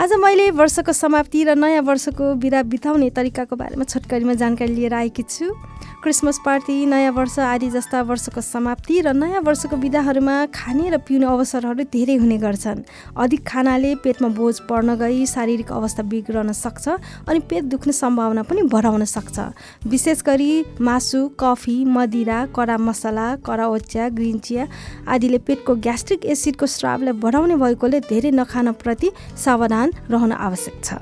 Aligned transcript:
आज 0.00 0.12
मैले 0.16 0.50
वर्षको 0.56 0.92
समाप्ति 0.92 1.42
र 1.44 1.54
नयाँ 1.60 1.82
वर्षको 1.84 2.34
बिदा 2.40 2.62
बिताउने 2.72 3.08
तरिकाको 3.12 3.56
बारेमा 3.56 3.84
छोटकरीमा 3.84 4.34
जानकारी 4.34 4.74
लिएर 4.74 4.94
आएकी 4.94 5.22
छु। 5.22 5.52
क्रिसमस 6.00 6.38
पार्टी 6.44 6.86
नयाँ 6.86 7.12
वर्ष 7.12 7.38
आदि 7.38 7.68
जस्ता 7.70 8.00
वर्षको 8.08 8.40
समाप्ति 8.40 9.00
र 9.00 9.12
नयाँ 9.12 9.40
वर्षको 9.44 9.76
विधाहरूमा 9.76 10.36
खाने 10.56 10.88
र 10.90 10.98
पिउने 11.04 11.26
अवसरहरू 11.26 11.84
धेरै 11.92 12.16
हुने 12.16 12.38
गर्छन्। 12.40 12.80
अधिक 13.12 13.44
खानाले 13.44 13.94
पेटमा 14.00 14.28
बोझ 14.32 14.60
पर्न 14.64 14.94
गई 14.96 15.26
शारीरिक 15.26 15.72
अवस्था 15.72 16.02
बिग्रन 16.08 16.52
सक्छ 16.54 16.88
अनि 17.28 17.38
पेट 17.44 17.64
दुख्ने 17.68 17.92
सम्भावना 17.92 18.42
पनि 18.48 18.62
बढाउन 18.72 19.04
सक्छ। 19.04 19.38
विशेष 19.84 20.22
गरी 20.22 20.64
मासु 20.80 21.20
कफी 21.40 21.76
मदिरा 21.84 22.38
कडा 22.56 22.78
मसला 22.78 23.28
कडा 23.44 23.66
ओच्या 23.68 24.08
ग्रिन 24.16 24.38
चिया 24.40 24.66
आदिले 25.12 25.38
पेटको 25.44 25.74
ग्यास्ट्रिक 25.76 26.24
एसिडको 26.24 26.66
स्रावलाई 26.66 27.12
बढाउने 27.20 27.56
भएकोले 27.60 28.00
धेरै 28.08 28.30
नखानप्रति 28.32 29.10
सावधान 29.44 29.89
रहन 30.10 30.32
आवश्यक 30.32 30.84
छ। 30.84 30.94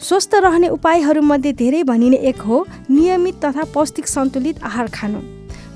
स्वस्थ 0.00 0.34
रहने 0.34 0.68
उपायहरूमध्ये 0.68 1.52
धेरै 1.52 1.82
भनिने 1.82 2.16
एक 2.28 2.40
हो 2.42 2.66
नियमित 2.90 3.44
तथा 3.44 3.64
पौष्टिक 3.74 4.06
सन्तुलित 4.08 4.62
आहार 4.64 4.88
खानु। 4.94 5.20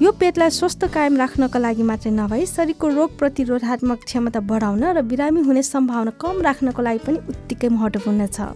यो 0.02 0.10
पेटलाई 0.12 0.50
स्वस्थ 0.50 0.84
कायम 0.92 1.16
राख्नको 1.16 1.58
लागि 1.58 1.82
मात्रै 1.82 2.10
नभई 2.12 2.46
शरीरको 2.46 2.88
रोग 2.88 3.10
प्रतिरोधात्मक 3.18 3.98
क्षमता 4.04 4.40
बढाउन 4.40 4.84
र 4.92 5.02
बिरामी 5.02 5.40
हुने 5.40 5.62
सम्भावना 5.62 6.10
कम 6.20 6.42
राख्नको 6.42 6.82
लागि 6.82 6.98
पनि 7.06 7.18
उत्तिकै 7.30 7.68
महत्त्वपूर्ण 7.68 8.26
छ। 8.26 8.52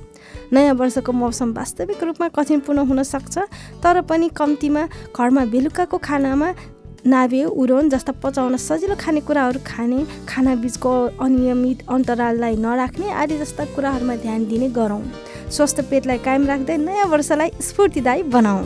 नयाँ 0.52 0.74
वर्षको 0.74 1.12
मौसम 1.12 1.52
वास्तविक 1.54 2.02
रूपमा 2.02 2.28
कठिनपूर्ण 2.28 2.78
हुन 2.84 3.02
सक्छ 3.02 3.38
तर 3.80 4.00
पनि 4.04 4.28
कम्तीमा 4.36 4.82
घरमा 5.16 5.44
बेलुकाको 5.46 5.98
खानामा 5.98 6.48
नाभे 7.06 7.44
उरोन 7.44 7.88
जस्ता 7.88 8.12
पचाउन 8.22 8.56
सजिलो 8.58 8.94
खानेकुराहरू 8.94 9.60
खाने 9.66 10.04
खाना 10.28 10.54
बिचको 10.60 10.92
अनियमित 11.18 11.88
अन्तराललाई 11.88 12.56
नराख्ने 12.56 13.10
आदि 13.14 13.38
जस्ता 13.38 13.64
कुराहरूमा 13.74 14.16
ध्यान 14.20 14.44
दिने 14.46 14.68
गरौँ। 14.68 15.02
स्वस्थ 15.48 15.80
पेटलाई 15.90 16.18
कायम 16.20 16.46
राख्दै 16.46 16.76
नयाँ 16.78 17.06
वर्षलाई 17.08 17.50
स्फूर्तिदायी 17.58 18.22
बनाऊ। 18.28 18.64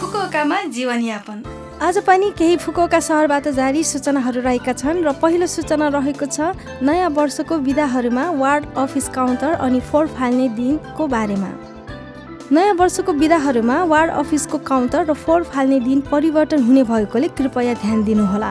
फुकुओकामा 0.00 0.62
जीवनयापन। 0.70 1.42
आज 1.82 1.98
पनि 2.06 2.30
केही 2.38 2.56
फुकुओका 2.56 3.00
सहरबाट 3.00 3.48
जारी 3.50 3.82
सूचनाहरू 3.84 4.40
रहेका 4.40 4.72
छन् 4.72 5.02
र 5.02 5.12
पहिलो 5.18 5.46
सूचना 5.46 5.88
रहेको 5.88 6.26
छ 6.26 6.54
नयाँ 6.82 7.10
वर्षको 7.10 7.58
विधाहरूमा 7.58 8.30
वार्ड 8.38 8.64
अफिस 8.78 9.08
काउन्टर 9.10 9.52
अनि 9.58 9.80
फोहोर 9.80 10.06
फाल्ने 10.14 10.48
दिनको 10.54 11.06
बारेमा। 11.08 11.50
नयाँ 12.52 12.74
वर्षको 12.74 13.12
विधाहरूमा 13.14 13.74
वार्ड 13.86 14.10
अफिसको 14.10 14.58
काउन्टर 14.66 15.04
र 15.06 15.14
फोहोर 15.14 15.42
फाल्ने 15.46 15.78
दिन 15.80 16.00
परिवर्तन 16.10 16.62
हुने 16.66 16.82
भएकोले 16.82 17.28
कृपया 17.38 17.74
ध्यान 17.78 18.02
दिनुहोला। 18.04 18.50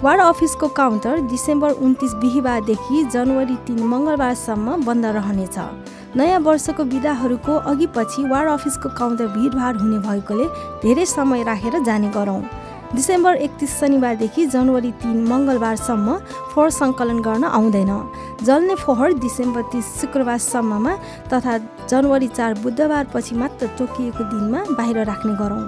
वार्ड 0.00 0.20
अफिसको 0.22 0.68
काउन्टर 0.72 1.20
डिसेम्बर 1.28 1.70
उन्तिस 1.84 2.14
बिहिबारदेखि 2.24 3.04
जनवरी 3.12 3.56
तिन 3.66 3.82
मङ्गलबारसम्म 3.84 4.80
बन्द 4.84 5.04
रहनेछ। 5.20 5.58
नयाँ 6.16 6.40
वर्षको 6.40 6.84
विधाहरूको 6.88 7.54
अघि 7.68 7.86
पछि 7.92 8.24
वार्ड 8.32 8.48
अफिसको 8.50 8.88
काउन्टर 8.96 9.26
भिडभाड 9.36 9.76
हुने 9.76 9.98
भएकोले 10.08 10.46
धेरै 10.80 11.06
समय 11.06 11.42
राखेर 11.44 11.82
जाने 11.84 12.08
गरौँ। 12.16 12.40
डिसेम्बर 12.94 13.34
एकतिस 13.44 13.70
शनिबारदेखि 13.80 14.46
जनवरी 14.46 14.90
तिन 15.02 15.16
मङ्गलबारसम्म 15.28 16.16
फोहोर 16.48 16.70
सङ्कलन 16.72 17.20
गर्न 17.20 17.44
आउँदैन। 17.44 17.92
जल्ने 18.42 18.74
फोहोर 18.74 19.12
डिसेम्बर 19.20 19.62
तिस 19.72 19.86
शुक्रबारसम्ममा 20.00 20.94
तथा 21.32 21.56
जनवरी 21.90 22.28
चार 22.28 22.54
बुधबारपछि 22.62 23.34
मात्र 23.34 23.66
तोकिएको 23.78 24.24
दिनमा 24.30 24.60
बाहिर 24.78 24.98
राख्ने 25.04 25.34
गरौँ। 25.40 25.64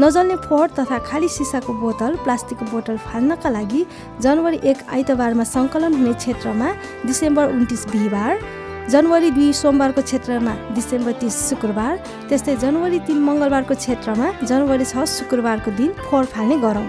नजल्ने 0.00 0.36
फोहोर 0.44 0.68
तथा 0.78 0.98
खाली 1.08 1.28
सिसाको 1.28 1.72
बोतल 1.80 2.16
प्लास्टिकको 2.24 2.64
बोतल 2.70 2.96
फाल्नका 3.06 3.50
लागि 3.50 3.84
जनवरी 4.20 4.60
एक 4.70 4.78
आइतबारमा 4.94 5.44
सङ्कलन 5.54 5.94
हुने 5.98 6.12
क्षेत्रमा 6.14 6.68
डिसेम्बर 7.06 7.44
उन्तिस 7.56 7.86
बिहिबार 7.92 8.40
जनवरी 8.90 9.30
दुई 9.30 9.52
सोमबारको 9.52 10.02
क्षेत्रमा 10.02 10.52
डिसेम्बर 10.74 11.12
तिस 11.20 11.34
शुक्रबार 11.48 11.96
त्यस्तै 12.28 12.56
जनवरी 12.62 12.98
तिन 13.08 13.18
मङ्गलबारको 13.24 13.74
क्षेत्रमा 13.82 14.30
जनवरी 14.48 14.84
छ 14.84 15.04
शुक्रबारको 15.18 15.70
दिन 15.80 15.92
फोहोर 15.98 16.24
फाल्ने 16.32 16.56
गरौँ। 16.64 16.88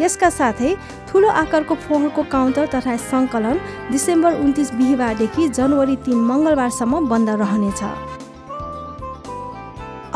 यसका 0.00 0.28
साथै 0.30 0.70
ठुलो 1.08 1.28
आकारको 1.42 1.74
फोहोरको 1.84 2.22
काउन्टर 2.32 2.66
तथा 2.74 2.96
सङ्कलन 3.04 3.56
डिसेम्बर 3.90 4.32
उन्तिस 4.44 4.72
बिहिबारदेखि 4.78 5.48
जनवरी 5.50 5.96
तिन 6.04 6.18
मङ्गलबारसम्म 6.30 7.08
बन्द 7.08 7.28
रहनेछ। 7.42 7.80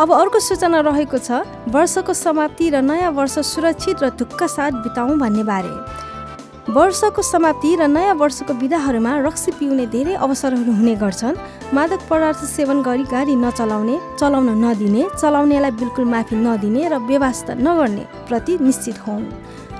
अब 0.01 0.13
अर्को 0.13 0.39
सूचना 0.41 0.81
रहेको 0.81 1.19
छ 1.19 1.45
वर्षको 1.69 2.13
समाप्ति 2.17 2.69
र 2.71 2.81
नयाँ 2.83 3.11
वर्ष 3.13 3.39
सुरक्षित 3.47 4.03
र 4.03 4.11
ढुक्क 4.19 4.41
साथ 4.49 4.73
बिताउँ 4.85 5.17
भन्ने 5.19 5.45
बारे। 5.45 5.75
वर्षको 6.73 7.23
समाप्ति 7.23 7.75
र 7.77 7.87
नयाँ 7.89 8.15
वर्षको 8.15 8.55
विधाहरूमा 8.55 9.13
रक्सी 9.27 9.51
पिउने 9.59 9.87
धेरै 9.93 10.15
अवसरहरू 10.25 10.73
हुने 10.73 10.95
गर्छन्। 11.03 11.37
मादक 11.75 12.01
पदार्थ 12.09 12.45
सेवन 12.47 12.83
गरी 12.83 13.05
गाडी 13.13 13.35
नचलाउने 13.37 13.97
चलाउन 14.21 14.49
नदिने 14.65 15.03
चलाउनेलाई 15.21 15.71
बिल्कुल 15.83 16.05
माफी 16.13 16.37
नदिने 16.37 16.89
र 16.89 16.99
व्यवस्था 17.11 17.55
नगर्ने 17.61 18.05
प्रति 18.29 18.59
निश्चित 18.61 18.99
हौँ 19.07 19.21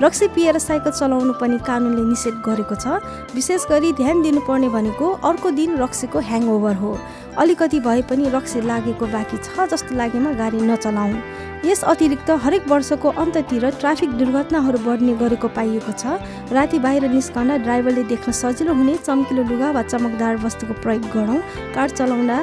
रक्सी 0.03 0.27
पिएर 0.34 0.59
साइकल 0.59 0.91
चलाउनु 0.91 1.33
पनि 1.41 1.59
कानुनले 1.61 2.03
निषेध 2.03 2.34
गरेको 2.44 2.75
छ। 2.75 3.05
विशेष 3.34 3.66
गरी 3.69 3.93
ध्यान 3.93 4.22
दिनुपर्ने 4.22 4.69
भनेको 4.69 5.06
अर्को 5.21 5.50
दिन 5.53 5.77
रक्सीको 5.77 6.19
ह्याङओभर 6.21 6.75
हो। 6.77 6.97
अलिकति 7.37 7.81
भए 7.81 8.03
पनि 8.09 8.28
रक्सी 8.33 8.60
लागेको 8.65 9.06
बाँकी 9.06 9.37
छ 9.39 9.69
जस्तो 9.69 9.94
लागेमा 9.94 10.33
गाडी 10.41 10.60
नचलाउँ। 10.62 11.21
यस 11.65 11.84
अतिरिक्त 11.84 12.31
हरेक 12.44 12.69
वर्षको 12.69 13.09
अन्ततिर 13.21 13.69
ट्राफिक 13.77 14.10
दुर्घटनाहरू 14.16 14.78
बढ्ने 14.81 15.15
गरेको 15.21 15.49
पाइएको 15.53 15.93
छ। 15.93 16.16
राति 16.49 16.78
बाहिर 16.81 17.09
निस्कँदा 17.12 17.56
ड्राइभरले 17.69 18.05
देख्न 18.09 18.33
सजिलो 18.33 18.72
हुने 18.75 18.97
चम्किलो 19.05 19.43
लुगा 19.44 19.71
वा 19.71 19.83
चमकदार 19.84 20.37
वस्तुको 20.41 20.81
प्रयोग 20.81 21.12
गरौँ। 21.12 21.39
कार 21.77 21.89
चलाउँदा 21.91 22.39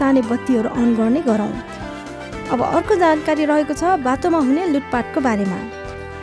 चाने 0.00 0.22
बत्तीहरू 0.32 0.68
अन 0.70 0.96
गर्ने 0.96 1.20
गरौँ। 1.28 1.52
अब 2.52 2.62
अर्को 2.72 2.94
जानकारी 2.96 3.44
रहेको 3.44 3.74
छ 3.76 4.00
बाटोमा 4.00 4.38
हुने 4.40 4.66
लुटपाटको 4.72 5.20
बारेमा। 5.20 5.60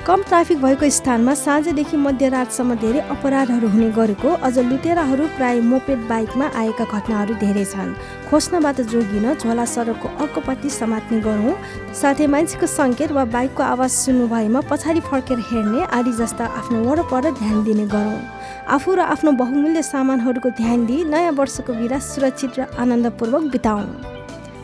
कम 0.09 0.21
ट्राफिक 0.23 0.61
भएको 0.61 0.89
स्थानमा 0.89 1.33
साँझदेखि 1.37 1.97
मध्यरातसम्म 1.97 2.75
धेरै 2.81 2.99
अपराधहरू 3.13 3.67
हुने 3.69 3.89
गरेको 3.93 4.29
अझ 4.41 4.57
लुटेराहरू 4.59 5.27
प्राय 5.37 5.59
मोपेड 5.61 6.07
बाइकमा 6.09 6.45
आएका 6.57 6.85
घटनाहरू 6.85 7.33
धेरै 7.37 7.65
छन्। 7.65 7.93
खोज्नबाट 8.29 8.81
जोगिन 8.89 9.33
झोला 9.35 9.65
सडकको 9.65 10.09
अर्कोपट्टि 10.17 10.69
समात्ने 10.71 11.19
गरौँ। 11.21 11.53
साथै 11.93 12.27
मान्छेको 12.27 12.67
सङ्केत 12.67 13.11
वा 13.11 13.25
बाइकको 13.37 13.63
आवाज 13.63 13.91
सुन्नु 13.93 14.27
भएमा 14.33 14.61
पछाडि 14.65 15.01
फर्केर 15.05 15.45
हेर्ने 15.51 15.85
आदि 15.93 16.13
जस्ता 16.17 16.45
आफ्नो 16.57 16.83
वरपर 16.89 17.31
ध्यान 17.37 17.63
दिने 17.63 17.85
गरौँ। 17.93 18.19
आफू 18.65 18.95
र 18.97 18.99
आफ्नो 19.13 19.31
बहुमूल्य 19.37 19.81
सामानहरूको 19.93 20.49
ध्यान 20.57 20.85
दिई 20.89 21.03
नयाँ 21.05 21.37
वर्षको 21.37 21.73
बिदा 21.75 21.99
सुरक्षित 22.09 22.59
र 22.59 22.67
आनन्दपूर्वक 22.81 23.51
बिताउँ। 23.53 23.87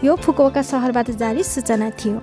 यो 0.04 0.16
फुकुवाका 0.26 0.62
सहरबाट 0.74 1.12
जारी 1.22 1.44
सूचना 1.46 1.90
थियो। 1.94 2.18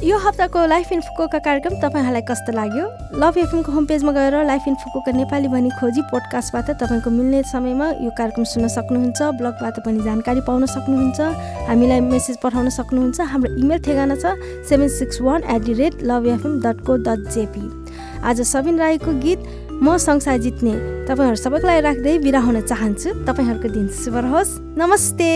यो 0.00 0.16
हप्ताको 0.18 0.64
लाइफ 0.66 0.92
इन 0.92 1.00
फुकोका 1.00 1.38
कार्यक्रम 1.38 1.74
तपाईँहरूलाई 1.80 2.22
कस्तो 2.24 2.52
लाग्यो? 2.52 2.84
लभ 3.20 3.38
एफएमको 3.38 3.72
होम 3.72 3.84
पेजमा 3.86 4.12
गएर 4.12 4.34
लाइफ 4.46 4.64
इन 4.68 4.74
फुकोका 4.80 5.12
नेपाली 5.12 5.48
भनी 5.48 5.70
खोजी 5.76 6.02
पोडकास्टबाट 6.08 6.70
तपाईँको 6.80 7.10
मिल्ने 7.10 7.42
समयमा 7.52 7.86
यो 8.00 8.10
कार्यक्रम 8.16 8.44
सुन्न 8.44 8.68
सक्नुहुन्छ 8.68 9.20
ब्लगबाट 9.36 9.76
पनि 9.84 10.00
जानकारी 10.04 10.40
पाउन 10.48 10.66
सक्नुहुन्छ 10.66 11.20
हामीलाई 11.68 12.00
मेसेज 12.00 12.36
पठाउन 12.42 12.68
सक्नुहुन्छ। 12.70 13.20
हाम्रो 13.20 13.52
इमेल 13.60 13.78
ठेगाना 13.84 14.16
छ 14.16 14.24
seven 14.68 14.88
six 14.88 15.20
one 15.20 15.44
at 15.44 15.62
the 15.64 15.72
rate 15.80 16.02
love 16.02 16.26
FM 16.26 16.60
dot 16.64 16.80
co 16.86 16.96
dot 17.04 17.28
JP 17.28 17.64
आज 18.24 18.40
सबिन 18.48 18.78
राईको 18.78 19.12
गीत 19.20 19.40
म 19.82 19.96
संसार 19.96 20.38
जित्ने। 20.38 20.72
तपाईँहरू 21.08 21.36
सबैको 21.36 21.66
लागि 21.66 21.80
राख्दै 21.80 22.18
बिरा 22.24 22.40
हुन 22.40 22.60
चाहन्छु। 22.60 23.08
तपाईँहरूको 23.24 23.68
दिन 23.68 23.88
शुभ 24.00 24.16
रहोस्। 24.16 24.56
नमस्ते! 24.76 25.30